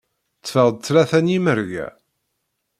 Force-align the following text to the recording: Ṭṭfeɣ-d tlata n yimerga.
Ṭṭfeɣ-d 0.39 0.77
tlata 0.85 1.19
n 1.23 1.31
yimerga. 1.31 1.87